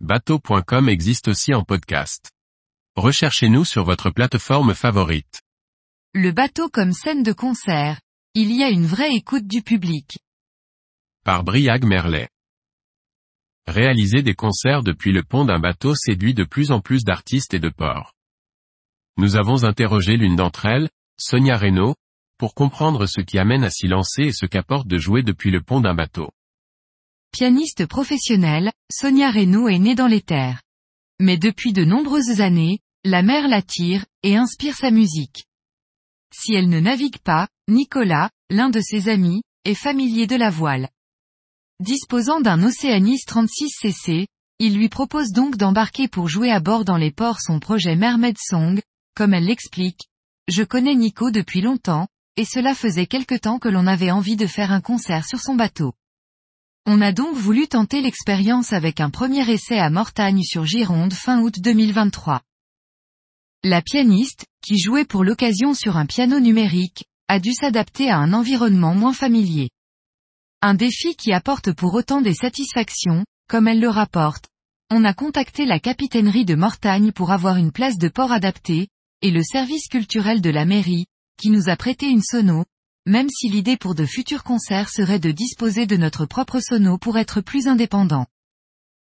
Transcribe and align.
bateau.com 0.00 0.90
existe 0.90 1.28
aussi 1.28 1.54
en 1.54 1.64
podcast. 1.64 2.30
Recherchez-nous 2.96 3.64
sur 3.64 3.84
votre 3.84 4.10
plateforme 4.10 4.74
favorite. 4.74 5.40
Le 6.12 6.32
bateau 6.32 6.68
comme 6.68 6.92
scène 6.92 7.22
de 7.22 7.32
concert. 7.32 8.00
Il 8.34 8.52
y 8.52 8.62
a 8.62 8.68
une 8.68 8.84
vraie 8.84 9.14
écoute 9.14 9.46
du 9.46 9.62
public. 9.62 10.18
Par 11.24 11.44
Briag 11.44 11.84
Merlet. 11.84 12.28
Réaliser 13.66 14.22
des 14.22 14.34
concerts 14.34 14.82
depuis 14.82 15.12
le 15.12 15.22
pont 15.22 15.46
d'un 15.46 15.58
bateau 15.58 15.94
séduit 15.94 16.34
de 16.34 16.44
plus 16.44 16.72
en 16.72 16.80
plus 16.80 17.02
d'artistes 17.02 17.54
et 17.54 17.58
de 17.58 17.70
ports. 17.70 18.12
Nous 19.16 19.36
avons 19.36 19.64
interrogé 19.64 20.18
l'une 20.18 20.36
d'entre 20.36 20.66
elles, 20.66 20.90
Sonia 21.16 21.56
Reynaud, 21.56 21.94
pour 22.36 22.54
comprendre 22.54 23.06
ce 23.06 23.22
qui 23.22 23.38
amène 23.38 23.64
à 23.64 23.70
s'y 23.70 23.88
lancer 23.88 24.24
et 24.24 24.32
ce 24.32 24.44
qu'apporte 24.44 24.86
de 24.86 24.98
jouer 24.98 25.22
depuis 25.22 25.50
le 25.50 25.62
pont 25.62 25.80
d'un 25.80 25.94
bateau. 25.94 26.30
Pianiste 27.32 27.86
professionnelle, 27.86 28.72
Sonia 28.90 29.30
Reynaud 29.30 29.68
est 29.68 29.78
née 29.78 29.94
dans 29.94 30.06
les 30.06 30.22
terres. 30.22 30.62
Mais 31.20 31.36
depuis 31.36 31.72
de 31.72 31.84
nombreuses 31.84 32.40
années, 32.40 32.80
la 33.04 33.22
mer 33.22 33.48
l'attire, 33.48 34.04
et 34.22 34.36
inspire 34.36 34.76
sa 34.76 34.90
musique. 34.90 35.46
Si 36.34 36.54
elle 36.54 36.68
ne 36.68 36.80
navigue 36.80 37.18
pas, 37.18 37.48
Nicolas, 37.68 38.30
l'un 38.50 38.70
de 38.70 38.80
ses 38.80 39.08
amis, 39.08 39.42
est 39.64 39.74
familier 39.74 40.26
de 40.26 40.36
la 40.36 40.50
voile. 40.50 40.88
Disposant 41.80 42.40
d'un 42.40 42.62
Océanis 42.62 43.20
36cc, 43.26 44.26
il 44.58 44.76
lui 44.76 44.88
propose 44.88 45.32
donc 45.32 45.56
d'embarquer 45.56 46.08
pour 46.08 46.28
jouer 46.28 46.50
à 46.50 46.60
bord 46.60 46.84
dans 46.84 46.96
les 46.96 47.10
ports 47.10 47.40
son 47.40 47.60
projet 47.60 47.96
Mermaid 47.96 48.38
Song, 48.38 48.80
comme 49.14 49.34
elle 49.34 49.44
l'explique. 49.44 50.08
Je 50.48 50.62
connais 50.62 50.94
Nico 50.94 51.30
depuis 51.30 51.60
longtemps, 51.60 52.08
et 52.36 52.44
cela 52.44 52.74
faisait 52.74 53.06
quelque 53.06 53.34
temps 53.34 53.58
que 53.58 53.68
l'on 53.68 53.86
avait 53.86 54.10
envie 54.10 54.36
de 54.36 54.46
faire 54.46 54.72
un 54.72 54.80
concert 54.80 55.26
sur 55.26 55.40
son 55.40 55.54
bateau. 55.54 55.92
On 56.88 57.00
a 57.00 57.10
donc 57.10 57.34
voulu 57.34 57.66
tenter 57.66 58.00
l'expérience 58.00 58.72
avec 58.72 59.00
un 59.00 59.10
premier 59.10 59.50
essai 59.50 59.76
à 59.76 59.90
Mortagne 59.90 60.44
sur 60.44 60.64
Gironde 60.66 61.12
fin 61.12 61.40
août 61.40 61.56
2023. 61.58 62.42
La 63.64 63.82
pianiste, 63.82 64.46
qui 64.64 64.78
jouait 64.78 65.04
pour 65.04 65.24
l'occasion 65.24 65.74
sur 65.74 65.96
un 65.96 66.06
piano 66.06 66.38
numérique, 66.38 67.06
a 67.26 67.40
dû 67.40 67.52
s'adapter 67.52 68.08
à 68.08 68.18
un 68.18 68.32
environnement 68.32 68.94
moins 68.94 69.12
familier. 69.12 69.70
Un 70.62 70.74
défi 70.74 71.16
qui 71.16 71.32
apporte 71.32 71.72
pour 71.72 71.92
autant 71.94 72.20
des 72.20 72.34
satisfactions, 72.34 73.24
comme 73.48 73.66
elle 73.66 73.80
le 73.80 73.88
rapporte. 73.88 74.46
On 74.88 75.02
a 75.04 75.12
contacté 75.12 75.66
la 75.66 75.80
capitainerie 75.80 76.44
de 76.44 76.54
Mortagne 76.54 77.10
pour 77.10 77.32
avoir 77.32 77.56
une 77.56 77.72
place 77.72 77.98
de 77.98 78.08
port 78.08 78.30
adaptée, 78.30 78.86
et 79.22 79.32
le 79.32 79.42
service 79.42 79.88
culturel 79.88 80.40
de 80.40 80.50
la 80.50 80.64
mairie, 80.64 81.06
qui 81.36 81.50
nous 81.50 81.68
a 81.68 81.74
prêté 81.74 82.06
une 82.06 82.22
sono, 82.22 82.64
même 83.06 83.28
si 83.30 83.48
l'idée 83.48 83.76
pour 83.76 83.94
de 83.94 84.04
futurs 84.04 84.42
concerts 84.42 84.90
serait 84.90 85.20
de 85.20 85.30
disposer 85.30 85.86
de 85.86 85.96
notre 85.96 86.26
propre 86.26 86.60
sono 86.60 86.98
pour 86.98 87.18
être 87.18 87.40
plus 87.40 87.68
indépendant. 87.68 88.26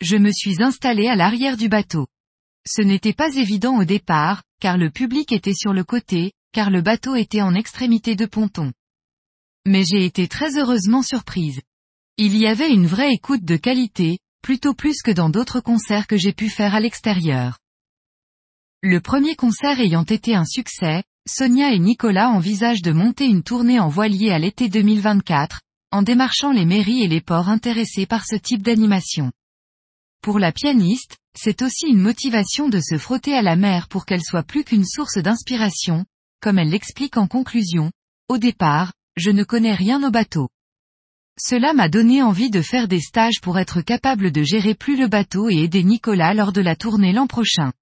Je 0.00 0.16
me 0.16 0.30
suis 0.30 0.62
installé 0.62 1.08
à 1.08 1.16
l'arrière 1.16 1.56
du 1.56 1.68
bateau. 1.68 2.06
Ce 2.66 2.82
n'était 2.82 3.14
pas 3.14 3.34
évident 3.34 3.78
au 3.78 3.84
départ, 3.84 4.42
car 4.60 4.76
le 4.76 4.90
public 4.90 5.32
était 5.32 5.54
sur 5.54 5.72
le 5.72 5.84
côté, 5.84 6.32
car 6.52 6.70
le 6.70 6.82
bateau 6.82 7.14
était 7.14 7.40
en 7.40 7.54
extrémité 7.54 8.14
de 8.14 8.26
ponton. 8.26 8.72
Mais 9.66 9.84
j'ai 9.84 10.04
été 10.04 10.28
très 10.28 10.58
heureusement 10.58 11.02
surprise. 11.02 11.60
Il 12.18 12.36
y 12.36 12.46
avait 12.46 12.70
une 12.70 12.86
vraie 12.86 13.12
écoute 13.12 13.44
de 13.44 13.56
qualité, 13.56 14.18
plutôt 14.42 14.74
plus 14.74 15.02
que 15.02 15.10
dans 15.10 15.30
d'autres 15.30 15.60
concerts 15.60 16.06
que 16.06 16.16
j'ai 16.16 16.32
pu 16.32 16.48
faire 16.48 16.74
à 16.74 16.80
l'extérieur. 16.80 17.58
Le 18.82 19.00
premier 19.00 19.34
concert 19.34 19.80
ayant 19.80 20.04
été 20.04 20.36
un 20.36 20.44
succès, 20.44 21.02
Sonia 21.28 21.72
et 21.72 21.80
Nicolas 21.80 22.30
envisagent 22.30 22.80
de 22.80 22.92
monter 22.92 23.26
une 23.26 23.42
tournée 23.42 23.80
en 23.80 23.88
voilier 23.88 24.30
à 24.30 24.38
l'été 24.38 24.68
2024, 24.68 25.62
en 25.90 26.02
démarchant 26.02 26.52
les 26.52 26.64
mairies 26.64 27.02
et 27.02 27.08
les 27.08 27.20
ports 27.20 27.48
intéressés 27.48 28.06
par 28.06 28.24
ce 28.24 28.36
type 28.36 28.62
d'animation. 28.62 29.32
Pour 30.22 30.38
la 30.38 30.52
pianiste, 30.52 31.16
c'est 31.36 31.62
aussi 31.62 31.88
une 31.88 31.98
motivation 31.98 32.68
de 32.68 32.78
se 32.78 32.98
frotter 32.98 33.34
à 33.34 33.42
la 33.42 33.56
mer 33.56 33.88
pour 33.88 34.06
qu'elle 34.06 34.22
soit 34.22 34.44
plus 34.44 34.62
qu'une 34.62 34.86
source 34.86 35.18
d'inspiration, 35.18 36.04
comme 36.40 36.60
elle 36.60 36.70
l'explique 36.70 37.16
en 37.16 37.26
conclusion. 37.26 37.90
Au 38.28 38.38
départ, 38.38 38.92
je 39.16 39.30
ne 39.30 39.42
connais 39.42 39.74
rien 39.74 40.04
au 40.06 40.12
bateau. 40.12 40.50
Cela 41.36 41.72
m'a 41.72 41.88
donné 41.88 42.22
envie 42.22 42.50
de 42.50 42.62
faire 42.62 42.86
des 42.86 43.00
stages 43.00 43.40
pour 43.42 43.58
être 43.58 43.80
capable 43.80 44.30
de 44.30 44.44
gérer 44.44 44.76
plus 44.76 44.96
le 44.96 45.08
bateau 45.08 45.50
et 45.50 45.64
aider 45.64 45.82
Nicolas 45.82 46.32
lors 46.32 46.52
de 46.52 46.60
la 46.60 46.76
tournée 46.76 47.12
l'an 47.12 47.26
prochain. 47.26 47.72